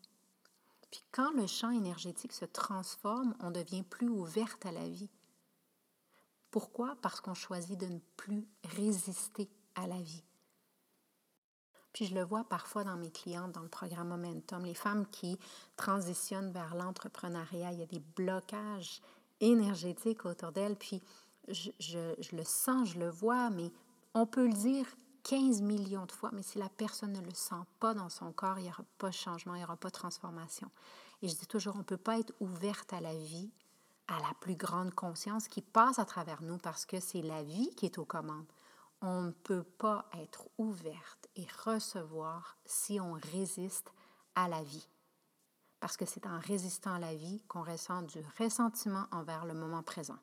Puis 0.92 1.04
quand 1.12 1.32
le 1.32 1.48
champ 1.48 1.72
énergétique 1.72 2.34
se 2.34 2.46
transforme, 2.46 3.36
on 3.40 3.52
devient 3.52 3.84
plus 3.84 4.10
ouverte 4.10 4.66
à 4.66 4.72
la 4.72 4.88
vie. 4.88 5.10
Pourquoi? 6.54 6.96
Parce 7.02 7.20
qu'on 7.20 7.34
choisit 7.34 7.80
de 7.80 7.88
ne 7.88 7.98
plus 8.16 8.48
résister 8.76 9.50
à 9.74 9.88
la 9.88 10.00
vie. 10.00 10.24
Puis 11.94 12.06
je 12.06 12.14
le 12.14 12.22
vois 12.22 12.44
parfois 12.44 12.84
dans 12.84 12.96
mes 12.96 13.10
clientes 13.10 13.54
dans 13.54 13.64
le 13.64 13.70
programme 13.70 14.10
Momentum, 14.10 14.64
les 14.64 14.76
femmes 14.76 15.08
qui 15.08 15.40
transitionnent 15.78 16.52
vers 16.52 16.76
l'entrepreneuriat, 16.76 17.72
il 17.72 17.80
y 17.80 17.82
a 17.82 17.88
des 17.88 18.04
blocages 18.16 19.02
énergétiques 19.40 20.26
autour 20.26 20.52
d'elles, 20.52 20.76
puis 20.76 21.02
je, 21.48 21.72
je, 21.80 22.36
le 22.36 22.44
sens, 22.44 22.90
je 22.90 23.00
le 23.00 23.10
vois, 23.10 23.50
mais 23.50 23.72
on 24.14 24.28
peut 24.28 24.46
le 24.46 24.54
dire 24.54 24.86
15 25.24 25.64
millions 25.64 26.06
de 26.06 26.12
fois, 26.12 26.30
mais 26.34 26.44
si 26.44 26.60
la 26.60 26.70
personne 26.70 27.14
ne 27.14 27.22
le 27.22 27.34
sent 27.34 27.66
pas 27.80 27.96
dans 27.96 28.10
son 28.10 28.32
corps, 28.32 28.60
il 28.60 28.66
n'y 28.66 28.70
aura 28.70 28.86
pas 29.00 29.10
de 29.10 29.16
changement, 29.16 29.56
il 29.56 29.58
n'y 29.58 29.64
aura 29.64 29.78
pas 29.78 29.90
de 29.90 29.96
transformation. 29.96 30.70
Et 31.24 31.28
je 31.28 31.36
dis 31.36 31.48
toujours, 31.48 31.74
on 31.74 31.80
ne 31.80 31.84
peut 31.84 31.98
pas 31.98 32.20
être 32.20 32.34
ouverte 32.40 32.94
à 32.94 33.02
la 33.02 33.16
vie, 33.16 33.50
à 34.08 34.20
la 34.20 34.34
plus 34.42 34.56
grande 34.56 34.94
conscience 34.94 35.48
qui 35.48 35.62
passe 35.62 36.00
à 36.00 36.06
travers 36.06 36.42
nous 36.42 36.58
parce 36.58 36.86
que 36.86 37.00
c'est 37.00 37.22
la 37.22 37.44
vie 37.44 37.70
qui 37.76 37.86
est 37.86 37.98
aux 37.98 38.06
commandes. 38.06 38.52
On 39.02 39.22
ne 39.22 39.32
peut 39.32 39.64
pas 39.64 40.10
être 40.14 40.50
ouverte 40.58 41.28
et 41.36 41.48
recevoir 41.66 42.58
si 42.66 43.00
on 43.00 43.14
résiste 43.14 43.92
à 44.36 44.48
la 44.48 44.64
vie. 44.64 44.88
Parce 45.80 45.98
que 45.98 46.06
c'est 46.06 46.26
en 46.26 46.40
résistant 46.40 46.94
à 46.94 47.00
la 47.00 47.14
vie 47.14 47.42
qu'on 47.48 47.64
ressent 47.64 48.02
du 48.04 48.20
ressentiment 48.40 49.06
envers 49.12 49.46
le 49.46 49.54
moment 49.54 49.84
présent. 49.84 50.20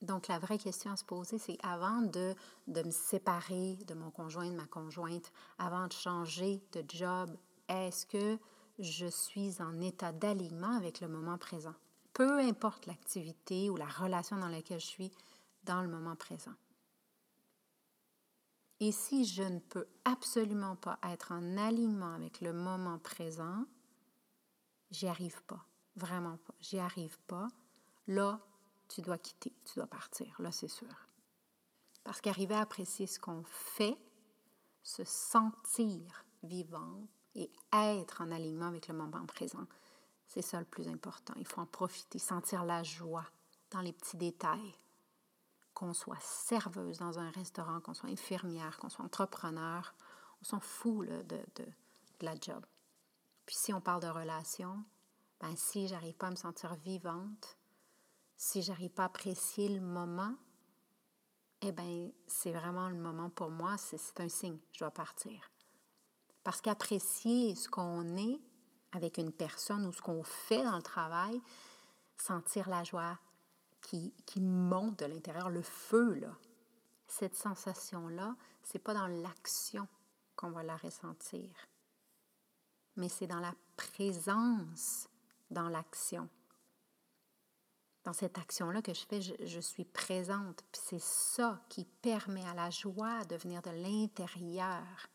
Donc, 0.00 0.26
la 0.26 0.38
vraie 0.38 0.58
question 0.58 0.90
à 0.90 0.96
se 0.96 1.04
poser, 1.04 1.38
c'est 1.38 1.58
avant 1.62 2.02
de, 2.02 2.34
de 2.66 2.82
me 2.82 2.90
séparer 2.90 3.78
de 3.86 3.94
mon 3.94 4.10
conjoint, 4.10 4.50
de 4.50 4.56
ma 4.56 4.66
conjointe, 4.66 5.30
avant 5.58 5.86
de 5.86 5.92
changer 5.92 6.60
de 6.72 6.82
job, 6.88 7.36
est-ce 7.68 8.06
que 8.06 8.38
je 8.78 9.06
suis 9.06 9.60
en 9.60 9.80
état 9.80 10.12
d'alignement 10.12 10.76
avec 10.76 11.00
le 11.00 11.08
moment 11.08 11.38
présent? 11.38 11.74
Peu 12.12 12.38
importe 12.40 12.86
l'activité 12.86 13.70
ou 13.70 13.76
la 13.76 13.86
relation 13.86 14.36
dans 14.36 14.48
laquelle 14.48 14.80
je 14.80 14.86
suis 14.86 15.12
dans 15.64 15.82
le 15.82 15.88
moment 15.88 16.16
présent. 16.16 16.54
Et 18.80 18.90
si 18.90 19.24
je 19.24 19.44
ne 19.44 19.60
peux 19.60 19.86
absolument 20.04 20.74
pas 20.74 20.98
être 21.04 21.32
en 21.32 21.56
alignement 21.56 22.14
avec 22.14 22.40
le 22.40 22.52
moment 22.52 22.98
présent, 22.98 23.64
j'y 24.90 25.06
arrive 25.06 25.40
pas, 25.44 25.64
vraiment 25.94 26.36
pas, 26.38 26.54
j'y 26.60 26.78
arrive 26.78 27.18
pas. 27.28 27.46
Là, 28.08 28.40
tu 28.88 29.00
dois 29.00 29.18
quitter, 29.18 29.54
tu 29.64 29.74
dois 29.76 29.86
partir, 29.86 30.34
là 30.40 30.50
c'est 30.50 30.68
sûr. 30.68 31.08
Parce 32.02 32.20
qu'arriver 32.20 32.56
à 32.56 32.62
apprécier 32.62 33.06
ce 33.06 33.20
qu'on 33.20 33.44
fait, 33.44 33.96
se 34.82 35.04
sentir 35.04 36.24
vivant 36.42 37.06
et 37.34 37.50
être 37.72 38.20
en 38.20 38.30
alignement 38.30 38.66
avec 38.66 38.88
le 38.88 38.94
moment 38.94 39.24
présent, 39.26 39.66
c'est 40.26 40.42
ça 40.42 40.58
le 40.58 40.64
plus 40.64 40.88
important. 40.88 41.34
Il 41.36 41.46
faut 41.46 41.60
en 41.60 41.66
profiter, 41.66 42.18
sentir 42.18 42.64
la 42.64 42.82
joie 42.82 43.26
dans 43.70 43.80
les 43.80 43.92
petits 43.92 44.16
détails. 44.16 44.74
Qu'on 45.74 45.94
soit 45.94 46.20
serveuse 46.20 46.98
dans 46.98 47.18
un 47.18 47.30
restaurant, 47.30 47.80
qu'on 47.80 47.94
soit 47.94 48.10
infirmière, 48.10 48.78
qu'on 48.78 48.90
soit 48.90 49.04
entrepreneur, 49.04 49.94
on 50.40 50.44
s'en 50.44 50.60
fout 50.60 51.08
de, 51.08 51.22
de, 51.28 51.66
la 52.20 52.34
job. 52.40 52.64
Puis 53.46 53.56
si 53.56 53.72
on 53.72 53.80
parle 53.80 54.02
de 54.02 54.08
relation, 54.08 54.84
ben 55.40 55.56
si 55.56 55.88
j'arrive 55.88 56.14
pas 56.14 56.28
à 56.28 56.30
me 56.30 56.36
sentir 56.36 56.74
vivante, 56.76 57.56
si 58.36 58.62
j'arrive 58.62 58.90
pas 58.90 59.04
à 59.04 59.06
apprécier 59.06 59.68
le 59.68 59.80
moment, 59.80 60.34
eh 61.62 61.72
bien, 61.72 62.10
c'est 62.26 62.52
vraiment 62.52 62.88
le 62.88 62.96
moment 62.96 63.30
pour 63.30 63.50
moi, 63.50 63.76
c'est 63.78 64.20
un 64.20 64.28
signe, 64.28 64.58
je 64.72 64.80
dois 64.80 64.90
partir. 64.90 65.51
Parce 66.44 66.60
qu'apprécier 66.60 67.54
ce 67.54 67.68
qu'on 67.68 68.16
est 68.16 68.40
avec 68.92 69.18
une 69.18 69.32
personne 69.32 69.86
ou 69.86 69.92
ce 69.92 70.02
qu'on 70.02 70.22
fait 70.22 70.62
dans 70.64 70.76
le 70.76 70.82
travail, 70.82 71.40
sentir 72.16 72.68
la 72.68 72.84
joie 72.84 73.18
qui, 73.80 74.12
monte 74.36 75.00
de 75.00 75.06
l'intérieur, 75.06 75.50
le 75.50 75.62
feu, 75.62 76.14
là, 76.14 76.34
cette 77.06 77.34
sensation-là, 77.34 78.36
c'est 78.62 78.78
pas 78.78 78.94
dans 78.94 79.06
l'action 79.06 79.86
qu'on 80.36 80.50
va 80.50 80.62
la 80.62 80.76
ressentir, 80.76 81.50
mais 82.96 83.08
c'est 83.08 83.26
dans 83.26 83.40
la 83.40 83.54
présence 83.76 85.08
dans 85.50 85.68
l'action 85.68 86.28
dans 88.04 88.12
cette 88.12 88.38
action-là 88.38 88.82
que 88.82 88.94
je 88.94 89.04
fais, 89.06 89.20
je, 89.20 89.60
suis 89.60 89.84
présente. 89.84 90.64
Puis 90.72 90.82
c'est 90.84 91.00
ça 91.00 91.60
qui 91.68 91.84
permet 91.84 92.44
à 92.46 92.54
la 92.54 92.70
joie 92.70 93.24
de 93.24 93.36
venir 93.36 93.62
de 93.62 93.70
l'intérieur. 93.70 95.08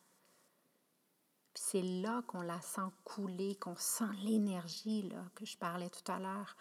C'est 1.69 1.81
là 1.81 2.21
qu'on 2.27 2.43
la 2.43 2.61
sent 2.61 2.89
couler, 3.03 3.57
qu'on 3.57 3.75
sent 3.75 4.09
l'énergie 4.23 5.01
là, 5.01 5.21
que 5.35 5.45
je 5.45 5.57
parlais 5.57 5.89
tout 5.89 6.09
à 6.09 6.17
l'heure 6.17 6.55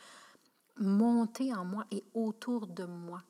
monter 0.78 1.54
en 1.54 1.64
moi 1.64 1.86
et 1.92 2.02
autour 2.12 2.66
de 2.66 2.86
moi. 2.86 3.22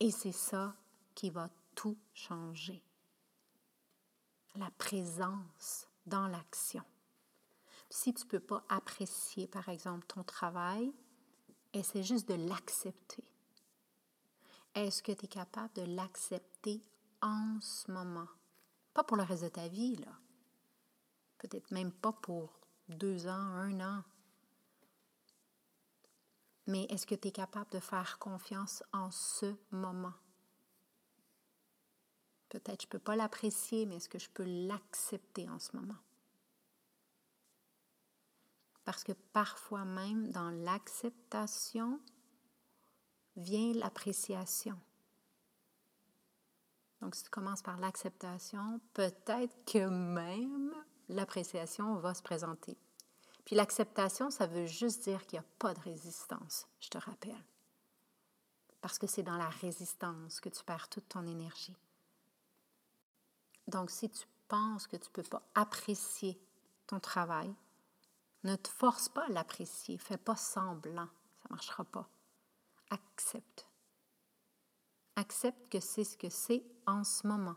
Et 0.00 0.10
c'est 0.10 0.32
ça 0.32 0.74
qui 1.14 1.28
va 1.28 1.50
tout 1.74 1.98
changer. 2.14 2.82
La 4.54 4.70
présence 4.78 5.86
dans 6.06 6.26
l'action. 6.26 6.84
Si 7.90 8.14
tu 8.14 8.24
ne 8.24 8.30
peux 8.30 8.40
pas 8.40 8.64
apprécier, 8.70 9.46
par 9.46 9.68
exemple, 9.68 10.06
ton 10.06 10.24
travail, 10.24 10.90
c'est 11.82 12.02
juste 12.02 12.28
de 12.28 12.48
l'accepter. 12.48 13.24
Est-ce 14.74 15.02
que 15.02 15.12
tu 15.12 15.26
es 15.26 15.28
capable 15.28 15.74
de 15.74 15.82
l'accepter 15.82 16.80
en 17.20 17.60
ce 17.60 17.92
moment? 17.92 18.28
Pas 18.94 19.04
pour 19.04 19.16
le 19.16 19.22
reste 19.22 19.44
de 19.44 19.48
ta 19.48 19.68
vie, 19.68 19.96
là. 19.96 20.12
Peut-être 21.38 21.70
même 21.70 21.92
pas 21.92 22.12
pour 22.12 22.60
deux 22.88 23.26
ans, 23.26 23.30
un 23.30 23.80
an. 23.80 24.04
Mais 26.66 26.84
est-ce 26.84 27.06
que 27.06 27.14
tu 27.14 27.28
es 27.28 27.32
capable 27.32 27.70
de 27.70 27.80
faire 27.80 28.18
confiance 28.18 28.82
en 28.92 29.10
ce 29.10 29.54
moment? 29.70 30.14
Peut-être 32.48 32.82
je 32.82 32.86
ne 32.86 32.90
peux 32.90 32.98
pas 32.98 33.16
l'apprécier, 33.16 33.86
mais 33.86 33.96
est-ce 33.96 34.08
que 34.08 34.18
je 34.18 34.30
peux 34.30 34.44
l'accepter 34.44 35.48
en 35.48 35.58
ce 35.58 35.76
moment? 35.76 35.98
Parce 38.84 39.04
que 39.04 39.12
parfois 39.12 39.84
même 39.84 40.30
dans 40.30 40.50
l'acceptation 40.50 42.00
vient 43.36 43.74
l'appréciation. 43.74 44.78
Donc 47.00 47.14
si 47.14 47.24
tu 47.24 47.30
commences 47.30 47.62
par 47.62 47.78
l'acceptation, 47.78 48.80
peut-être 48.94 49.56
que 49.64 49.86
même 49.88 50.74
l'appréciation 51.08 51.96
va 51.96 52.14
se 52.14 52.22
présenter. 52.22 52.76
Puis 53.44 53.56
l'acceptation, 53.56 54.30
ça 54.30 54.46
veut 54.46 54.66
juste 54.66 55.04
dire 55.04 55.24
qu'il 55.26 55.38
n'y 55.38 55.44
a 55.44 55.48
pas 55.58 55.74
de 55.74 55.80
résistance, 55.80 56.66
je 56.80 56.88
te 56.88 56.98
rappelle. 56.98 57.44
Parce 58.80 58.98
que 58.98 59.06
c'est 59.06 59.22
dans 59.22 59.36
la 59.36 59.48
résistance 59.48 60.40
que 60.40 60.48
tu 60.48 60.62
perds 60.64 60.88
toute 60.88 61.08
ton 61.08 61.26
énergie. 61.26 61.76
Donc 63.68 63.90
si 63.90 64.10
tu 64.10 64.26
penses 64.48 64.86
que 64.86 64.96
tu 64.96 65.08
ne 65.08 65.12
peux 65.12 65.22
pas 65.22 65.42
apprécier 65.54 66.40
ton 66.86 67.00
travail, 67.00 67.54
ne 68.44 68.56
te 68.56 68.68
force 68.68 69.08
pas 69.08 69.24
à 69.26 69.28
l'apprécier. 69.28 69.98
Fais 69.98 70.16
pas 70.16 70.36
semblant. 70.36 71.08
Ça 71.42 71.48
ne 71.48 71.54
marchera 71.54 71.84
pas. 71.84 72.08
Accepte. 72.90 73.67
Accepte 75.18 75.68
que 75.68 75.80
c'est 75.80 76.04
ce 76.04 76.16
que 76.16 76.28
c'est 76.30 76.64
en 76.86 77.02
ce 77.02 77.26
moment. 77.26 77.56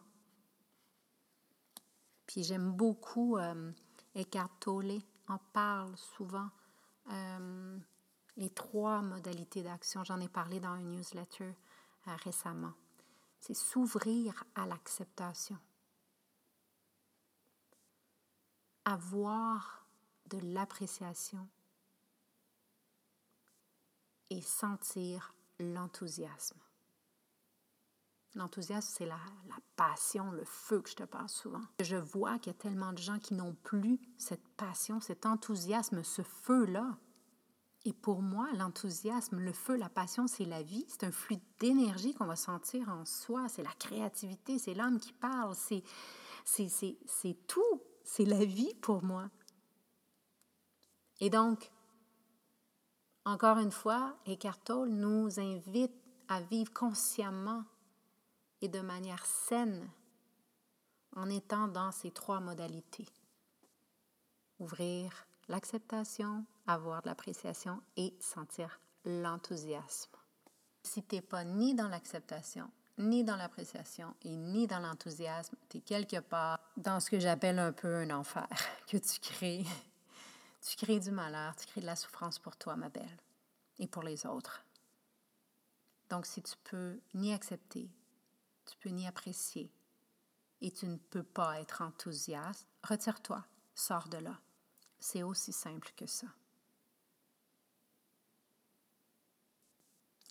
Puis 2.25 2.41
j'aime 2.41 2.71
beaucoup 2.71 3.37
euh, 3.37 3.71
Eckhart 4.15 4.49
Tolle 4.59 4.97
en 5.27 5.37
parle 5.37 5.95
souvent. 5.95 6.49
Euh, 7.11 7.77
les 8.35 8.49
trois 8.49 9.03
modalités 9.03 9.61
d'action. 9.61 10.03
J'en 10.03 10.19
ai 10.19 10.27
parlé 10.27 10.59
dans 10.59 10.69
un 10.69 10.81
newsletter 10.81 11.53
euh, 12.07 12.15
récemment. 12.23 12.73
C'est 13.39 13.53
s'ouvrir 13.53 14.43
à 14.55 14.65
l'acceptation. 14.65 15.59
Avoir 18.85 19.85
de 20.31 20.39
l'appréciation 20.39 21.47
et 24.31 24.41
sentir 24.41 25.35
l'enthousiasme. 25.59 26.57
L'enthousiasme, 28.35 28.93
c'est 28.97 29.05
la, 29.05 29.19
passion, 29.75 30.31
le 30.31 30.45
feu 30.45 30.81
que 30.81 30.89
je 30.89 30.95
te 30.95 31.03
parle 31.03 31.27
souvent. 31.27 31.61
Je 31.81 31.97
vois 31.97 32.37
qu'il 32.37 32.53
y 32.53 32.55
a 32.55 32.59
tellement 32.59 32.93
de 32.93 32.99
gens 32.99 33.19
qui 33.19 33.33
n'ont 33.33 33.55
plus 33.63 33.99
cette 34.17 34.47
passion, 34.55 35.01
cet 35.01 35.25
enthousiasme, 35.25 36.03
ce 36.03 36.21
feu-là. 36.21 36.97
Et 37.83 37.93
pour 37.93 38.21
moi, 38.21 38.47
l'enthousiasme, 38.53 39.39
le 39.39 39.51
feu, 39.51 39.75
la 39.75 39.89
passion, 39.89 40.27
c'est 40.27 40.45
la 40.45 40.61
vie. 40.61 40.85
C'est 40.87 41.03
un 41.03 41.11
flux 41.11 41.39
d'énergie 41.59 42.13
qu'on 42.13 42.25
va 42.25 42.35
sentir 42.35 42.89
en 42.89 43.05
soi. 43.05 43.49
C'est 43.49 43.63
la 43.63 43.73
créativité, 43.73 44.59
c'est 44.59 44.75
l'âme 44.75 44.99
qui 44.99 45.13
parle. 45.13 45.55
C'est, 45.55 45.83
c'est, 46.45 46.69
c'est 46.69 47.37
tout. 47.47 47.81
C'est 48.03 48.25
la 48.25 48.45
vie 48.45 48.73
pour 48.81 49.03
moi. 49.03 49.29
Et 51.19 51.29
donc, 51.29 51.71
encore 53.25 53.57
une 53.57 53.71
fois, 53.71 54.15
Eckhart 54.25 54.63
Tolle 54.63 54.89
nous 54.89 55.39
invite 55.39 55.93
à 56.27 56.41
vivre 56.41 56.71
consciemment 56.71 57.63
et 58.61 58.67
de 58.67 58.81
manière 58.81 59.25
saine 59.25 59.89
en 61.15 61.29
étant 61.29 61.67
dans 61.67 61.91
ces 61.91 62.11
trois 62.11 62.39
modalités. 62.39 63.07
Ouvrir 64.59 65.25
l'acceptation, 65.47 66.45
avoir 66.67 67.01
de 67.01 67.07
l'appréciation 67.07 67.81
et 67.97 68.15
sentir 68.19 68.79
l'enthousiasme. 69.03 70.11
Si 70.83 71.03
tu 71.03 71.15
n'es 71.15 71.21
pas 71.21 71.43
ni 71.43 71.73
dans 71.73 71.87
l'acceptation, 71.87 72.69
ni 72.97 73.23
dans 73.23 73.35
l'appréciation 73.35 74.15
et 74.23 74.35
ni 74.35 74.67
dans 74.67 74.79
l'enthousiasme, 74.79 75.55
tu 75.69 75.77
es 75.77 75.81
quelque 75.81 76.19
part 76.19 76.59
dans 76.77 76.99
ce 76.99 77.09
que 77.09 77.19
j'appelle 77.19 77.59
un 77.59 77.71
peu 77.71 77.95
un 77.95 78.09
enfer 78.11 78.47
que 78.87 78.97
tu 78.97 79.19
crées. 79.19 79.65
Tu 80.61 80.77
crées 80.77 80.99
du 80.99 81.11
malheur, 81.11 81.55
tu 81.55 81.65
crées 81.65 81.81
de 81.81 81.87
la 81.87 81.95
souffrance 81.95 82.37
pour 82.37 82.55
toi, 82.55 82.75
ma 82.75 82.89
belle, 82.89 83.17
et 83.79 83.87
pour 83.87 84.03
les 84.03 84.27
autres. 84.27 84.63
Donc, 86.09 86.27
si 86.27 86.43
tu 86.43 86.53
peux 86.63 86.99
ni 87.15 87.33
accepter, 87.33 87.89
tu 88.65 88.77
peux 88.77 88.89
ni 88.89 89.07
apprécier, 89.07 89.71
et 90.61 90.71
tu 90.71 90.87
ne 90.87 90.97
peux 90.97 91.23
pas 91.23 91.59
être 91.59 91.81
enthousiaste, 91.81 92.67
retire-toi, 92.83 93.45
sors 93.73 94.07
de 94.09 94.17
là. 94.17 94.39
C'est 94.99 95.23
aussi 95.23 95.51
simple 95.51 95.91
que 95.95 96.05
ça. 96.05 96.27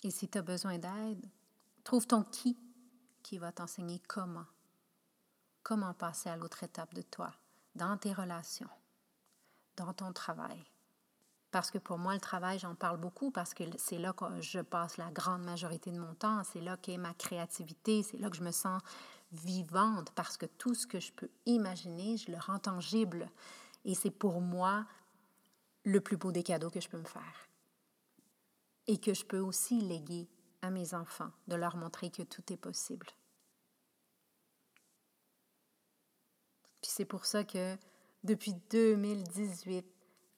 Et 0.03 0.09
si 0.09 0.27
tu 0.29 0.37
as 0.37 0.41
besoin 0.41 0.77
d'aide, 0.77 1.29
trouve 1.83 2.07
ton 2.07 2.23
qui 2.23 2.57
qui 3.21 3.37
va 3.37 3.51
t'enseigner 3.51 3.99
comment. 4.07 4.47
Comment 5.63 5.93
passer 5.93 6.29
à 6.29 6.37
l'autre 6.37 6.63
étape 6.63 6.93
de 6.93 7.01
toi, 7.01 7.31
dans 7.75 7.97
tes 7.97 8.13
relations, 8.13 8.69
dans 9.75 9.93
ton 9.93 10.11
travail. 10.11 10.70
Parce 11.51 11.69
que 11.69 11.77
pour 11.77 11.97
moi, 11.97 12.13
le 12.13 12.19
travail, 12.21 12.59
j'en 12.59 12.75
parle 12.75 12.97
beaucoup 12.97 13.29
parce 13.29 13.53
que 13.53 13.63
c'est 13.77 13.97
là 13.97 14.13
que 14.13 14.41
je 14.41 14.59
passe 14.59 14.97
la 14.97 15.11
grande 15.11 15.43
majorité 15.43 15.91
de 15.91 15.99
mon 15.99 16.13
temps, 16.13 16.43
c'est 16.45 16.61
là 16.61 16.77
qu'est 16.77 16.97
ma 16.97 17.13
créativité, 17.13 18.03
c'est 18.03 18.17
là 18.17 18.29
que 18.29 18.37
je 18.37 18.43
me 18.43 18.51
sens 18.51 18.81
vivante 19.33 20.11
parce 20.15 20.37
que 20.37 20.45
tout 20.45 20.73
ce 20.73 20.87
que 20.87 20.99
je 20.99 21.11
peux 21.11 21.29
imaginer, 21.45 22.15
je 22.17 22.31
le 22.31 22.37
rends 22.37 22.59
tangible. 22.59 23.29
Et 23.83 23.95
c'est 23.95 24.11
pour 24.11 24.39
moi 24.39 24.85
le 25.83 25.99
plus 25.99 26.17
beau 26.17 26.31
des 26.31 26.43
cadeaux 26.43 26.69
que 26.69 26.79
je 26.79 26.87
peux 26.87 26.99
me 26.99 27.03
faire. 27.03 27.49
Et 28.87 28.97
que 28.97 29.13
je 29.13 29.25
peux 29.25 29.39
aussi 29.39 29.81
léguer 29.81 30.29
à 30.61 30.69
mes 30.69 30.93
enfants, 30.93 31.31
de 31.47 31.55
leur 31.55 31.75
montrer 31.75 32.11
que 32.11 32.23
tout 32.23 32.53
est 32.53 32.57
possible. 32.57 33.07
Puis 36.81 36.91
c'est 36.91 37.05
pour 37.05 37.25
ça 37.25 37.43
que 37.43 37.75
depuis 38.23 38.53
2018, 38.69 39.85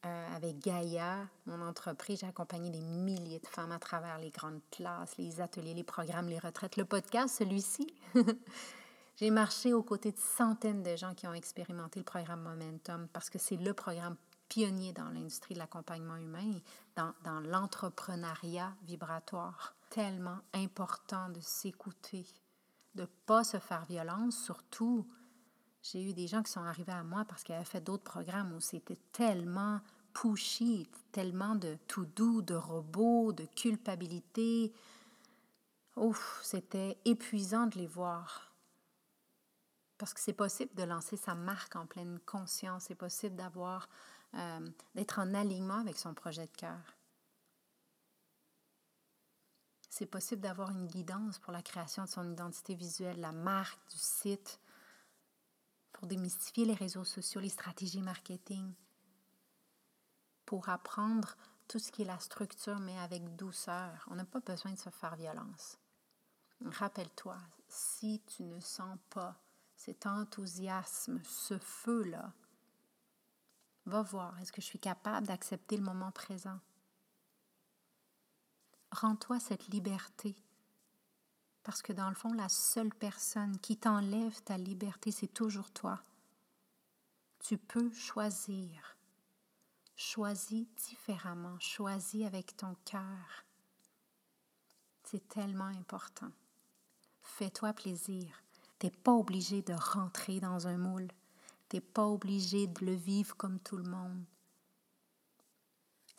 euh, 0.05 0.35
avec 0.35 0.59
Gaïa, 0.59 1.27
mon 1.45 1.61
entreprise, 1.61 2.19
j'ai 2.19 2.27
accompagné 2.27 2.69
des 2.69 2.81
milliers 2.81 3.39
de 3.39 3.47
femmes 3.47 3.71
à 3.71 3.79
travers 3.79 4.17
les 4.19 4.31
grandes 4.31 4.61
classes, 4.71 5.17
les 5.17 5.39
ateliers, 5.39 5.73
les 5.73 5.83
programmes, 5.83 6.27
les 6.27 6.39
retraites, 6.39 6.75
le 6.75 6.85
podcast, 6.85 7.35
celui-ci. 7.37 7.87
j'ai 9.15 9.29
marché 9.29 9.73
aux 9.73 9.83
côtés 9.83 10.11
de 10.11 10.19
centaines 10.19 10.83
de 10.83 10.95
gens 10.95 11.13
qui 11.13 11.25
ont 11.27 11.33
expérimenté 11.33 11.99
le 11.99 12.05
programme 12.05 12.41
Momentum 12.41 13.07
parce 13.13 13.29
que 13.29 13.39
c'est 13.39 13.55
le 13.55 13.73
programme 13.73 14.17
pionnier 14.49 14.91
dans 14.91 15.09
l'industrie 15.09 15.53
de 15.53 15.59
l'accompagnement 15.59 16.17
humain, 16.17 16.59
dans, 16.95 17.13
dans 17.23 17.39
l'entrepreneuriat 17.39 18.75
vibratoire 18.83 19.75
tellement 19.89 20.39
important 20.53 21.29
de 21.29 21.39
s'écouter, 21.39 22.25
de 22.95 23.03
ne 23.03 23.07
pas 23.25 23.43
se 23.43 23.57
faire 23.57 23.85
violence, 23.85 24.43
surtout. 24.43 25.07
J'ai 25.83 26.01
eu 26.01 26.13
des 26.13 26.27
gens 26.27 26.41
qui 26.41 26.51
sont 26.51 26.63
arrivés 26.63 26.93
à 26.93 27.03
moi 27.03 27.25
parce 27.25 27.43
qu'ils 27.43 27.55
avaient 27.55 27.65
fait 27.65 27.81
d'autres 27.81 28.03
programmes 28.03 28.53
où 28.53 28.61
c'était 28.61 28.97
tellement 29.11 29.81
pushy, 30.13 30.87
tellement 31.11 31.55
de 31.55 31.77
tout 31.87 32.05
doux, 32.05 32.41
de 32.41 32.55
robots, 32.55 33.33
de 33.33 33.45
culpabilité. 33.45 34.71
Ouf, 35.97 36.39
c'était 36.41 36.97
épuisant 37.03 37.67
de 37.67 37.77
les 37.77 37.87
voir. 37.87 38.53
Parce 39.97 40.13
que 40.13 40.21
c'est 40.21 40.33
possible 40.33 40.73
de 40.75 40.83
lancer 40.83 41.17
sa 41.17 41.35
marque 41.35 41.75
en 41.75 41.85
pleine 41.85 42.19
conscience, 42.25 42.85
c'est 42.87 42.95
possible 42.95 43.35
d'avoir, 43.35 43.89
euh, 44.35 44.69
d'être 44.95 45.19
en 45.19 45.33
alignement 45.33 45.79
avec 45.79 45.97
son 45.97 46.13
projet 46.13 46.45
de 46.45 46.57
cœur. 46.57 46.79
C'est 49.89 50.07
possible 50.07 50.41
d'avoir 50.41 50.71
une 50.71 50.87
guidance 50.87 51.39
pour 51.39 51.53
la 51.53 51.61
création 51.61 52.03
de 52.03 52.09
son 52.09 52.31
identité 52.31 52.73
visuelle, 52.73 53.19
la 53.19 53.31
marque 53.31 53.79
du 53.91 53.97
site, 53.97 54.59
pour 56.03 56.09
démystifier 56.09 56.65
les 56.65 56.73
réseaux 56.73 57.05
sociaux, 57.05 57.39
les 57.39 57.47
stratégies 57.47 58.01
marketing, 58.01 58.73
pour 60.45 60.67
apprendre 60.67 61.37
tout 61.69 61.79
ce 61.79 61.93
qui 61.93 62.01
est 62.01 62.05
la 62.05 62.19
structure, 62.19 62.77
mais 62.79 62.99
avec 62.99 63.37
douceur. 63.37 64.05
On 64.11 64.15
n'a 64.15 64.25
pas 64.25 64.41
besoin 64.41 64.73
de 64.73 64.77
se 64.77 64.89
faire 64.89 65.15
violence. 65.15 65.77
Rappelle-toi, 66.65 67.37
si 67.69 68.21
tu 68.27 68.43
ne 68.43 68.59
sens 68.59 68.97
pas 69.11 69.39
cet 69.77 70.05
enthousiasme, 70.05 71.21
ce 71.23 71.57
feu-là, 71.57 72.33
va 73.85 74.01
voir, 74.01 74.37
est-ce 74.41 74.51
que 74.51 74.61
je 74.61 74.67
suis 74.67 74.79
capable 74.79 75.27
d'accepter 75.27 75.77
le 75.77 75.83
moment 75.83 76.11
présent? 76.11 76.59
Rends-toi 78.91 79.39
cette 79.39 79.69
liberté. 79.69 80.35
Parce 81.63 81.81
que 81.81 81.93
dans 81.93 82.09
le 82.09 82.15
fond, 82.15 82.33
la 82.33 82.49
seule 82.49 82.93
personne 82.93 83.57
qui 83.59 83.77
t'enlève 83.77 84.41
ta 84.43 84.57
liberté, 84.57 85.11
c'est 85.11 85.33
toujours 85.33 85.71
toi. 85.71 86.01
Tu 87.39 87.57
peux 87.57 87.91
choisir. 87.91 88.97
Choisis 89.95 90.67
différemment. 90.87 91.57
Choisis 91.59 92.25
avec 92.25 92.57
ton 92.57 92.75
cœur. 92.85 93.45
C'est 95.03 95.27
tellement 95.27 95.65
important. 95.65 96.31
Fais-toi 97.21 97.73
plaisir. 97.73 98.43
Tu 98.79 98.87
n'es 98.87 98.91
pas 98.91 99.13
obligé 99.13 99.61
de 99.61 99.73
rentrer 99.73 100.39
dans 100.39 100.67
un 100.67 100.77
moule. 100.77 101.07
Tu 101.69 101.77
n'es 101.77 101.81
pas 101.81 102.05
obligé 102.05 102.67
de 102.67 102.85
le 102.85 102.93
vivre 102.93 103.35
comme 103.37 103.59
tout 103.59 103.77
le 103.77 103.89
monde 103.89 104.23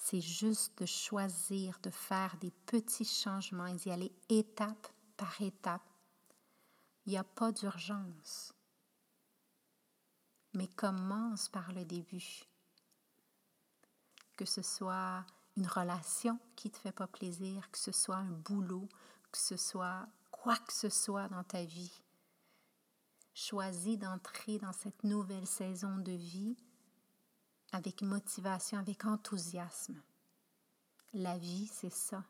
c'est 0.04 0.20
juste 0.20 0.78
de 0.80 0.84
choisir 0.84 1.78
de 1.82 1.88
faire 1.88 2.36
des 2.38 2.50
petits 2.66 3.06
changements 3.06 3.66
et 3.66 3.72
d'y 3.72 3.90
aller 3.90 4.12
étape 4.28 4.86
par 5.16 5.40
étape. 5.40 5.88
Il 7.06 7.10
n'y 7.10 7.18
a 7.18 7.24
pas 7.24 7.52
d'urgence. 7.52 8.52
Mais 10.54 10.68
commence 10.68 11.48
par 11.48 11.72
le 11.72 11.84
début. 11.84 12.44
Que 14.36 14.44
ce 14.44 14.62
soit 14.62 15.24
une 15.56 15.66
relation 15.66 16.38
qui 16.56 16.68
ne 16.68 16.72
te 16.72 16.78
fait 16.78 16.92
pas 16.92 17.06
plaisir, 17.06 17.70
que 17.70 17.78
ce 17.78 17.92
soit 17.92 18.16
un 18.16 18.30
boulot, 18.30 18.88
que 19.30 19.38
ce 19.38 19.56
soit 19.56 20.06
quoi 20.30 20.56
que 20.56 20.72
ce 20.72 20.88
soit 20.88 21.28
dans 21.28 21.44
ta 21.44 21.64
vie. 21.64 21.92
Choisis 23.34 23.98
d'entrer 23.98 24.58
dans 24.58 24.72
cette 24.72 25.04
nouvelle 25.04 25.46
saison 25.46 25.96
de 25.98 26.12
vie 26.12 26.56
avec 27.72 28.02
motivation, 28.02 28.78
avec 28.78 29.04
enthousiasme. 29.04 30.00
La 31.12 31.38
vie, 31.38 31.66
c'est 31.72 31.92
ça. 31.92 32.24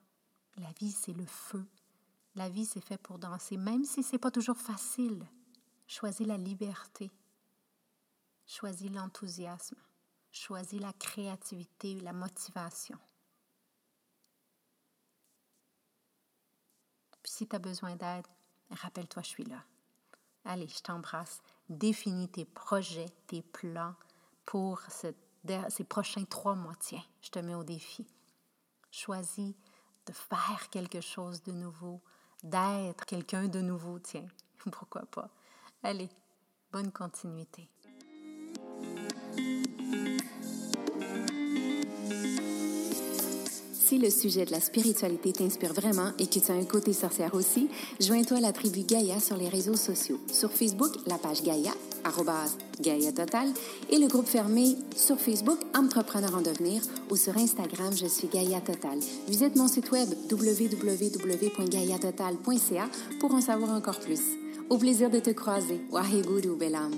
La 0.57 0.71
vie, 0.73 0.93
c'est 0.93 1.13
le 1.13 1.27
feu. 1.27 1.67
La 2.37 2.49
vie, 2.49 2.67
c'est 2.67 2.81
fait 2.81 2.99
pour 2.99 3.19
danser, 3.19 3.57
même 3.57 3.85
si 3.85 4.03
c'est 4.03 4.19
pas 4.19 4.31
toujours 4.31 4.59
facile. 4.59 5.25
Choisis 5.87 6.27
la 6.27 6.37
liberté. 6.37 7.11
Choisis 8.47 8.91
l'enthousiasme. 8.91 9.77
Choisis 10.33 10.81
la 10.81 10.93
créativité, 10.95 12.01
la 12.01 12.13
motivation. 12.13 12.99
Puis 17.23 17.33
si 17.33 17.47
tu 17.47 17.55
as 17.55 17.61
besoin 17.61 17.95
d'aide, 17.95 18.27
rappelle-toi, 18.71 19.23
je 19.23 19.29
suis 19.29 19.45
là. 19.45 19.63
Allez, 20.45 20.67
je 20.67 20.81
t'embrasse. 20.81 21.41
Définis 21.69 22.29
tes 22.29 22.45
projets, 22.45 23.09
tes 23.29 23.43
plans 23.43 23.95
pour 24.45 24.83
ces 24.91 25.85
prochains 25.85 26.25
trois 26.25 26.57
mois. 26.57 26.75
Tiens, 26.81 27.05
je 27.23 27.31
te 27.31 27.39
mets 27.39 27.55
au 27.55 27.65
défi. 27.65 28.07
Choisis 28.91 29.55
de 30.07 30.13
faire 30.13 30.69
quelque 30.71 31.01
chose 31.01 31.43
de 31.45 31.53
nouveau, 31.53 32.03
d'être 32.45 33.05
quelqu'un 33.07 33.49
de 33.49 33.61
nouveau, 33.61 33.99
tiens, 33.99 34.27
pourquoi 34.71 35.03
pas. 35.11 35.29
Allez, 35.83 36.09
bonne 36.73 36.93
continuité. 36.93 37.69
Si 43.73 43.99
le 43.99 44.09
sujet 44.09 44.47
de 44.47 44.51
la 44.51 44.61
spiritualité 44.61 45.33
t'inspire 45.33 45.75
vraiment 45.75 46.13
et 46.19 46.27
que 46.27 46.39
tu 46.39 46.51
as 46.51 46.55
un 46.55 46.65
côté 46.65 46.95
sorcière 46.95 47.35
aussi, 47.35 47.69
joins-toi 48.01 48.39
à 48.39 48.41
la 48.41 48.53
tribu 48.53 48.83
Gaïa 48.83 49.21
sur 49.21 49.37
les 49.37 49.49
réseaux 49.49 49.77
sociaux. 49.77 50.19
Sur 50.33 50.51
Facebook, 50.51 50.93
la 51.07 51.19
page 51.19 51.43
Gaïa, 51.43 51.73
Gaïa 52.81 53.13
Total, 53.13 53.49
et 53.91 53.99
le 53.99 54.07
groupe 54.09 54.27
fermé 54.27 54.77
sur 54.95 55.19
Facebook 55.19 55.59
Entrepreneur 55.75 56.35
en 56.35 56.43
devenir 56.43 56.83
ou 57.11 57.17
sur 57.17 57.37
Instagram, 57.37 57.93
je 57.97 58.07
suis 58.07 58.29
Gaïa 58.29 58.61
Total. 58.61 58.99
Visite 59.29 59.57
mon 59.57 59.67
site 59.69 59.91
web 59.91 60.09
www.gaïatotal.ca 60.31 62.89
pour 63.21 63.35
en 63.35 63.41
savoir 63.41 63.71
encore 63.71 64.01
plus. 64.01 64.21
Au 64.71 64.79
plaisir 64.79 65.11
de 65.11 65.21
te 65.21 65.31
croiser. 65.31 65.81
Waheguru 65.91 66.57
Belam. 66.57 66.93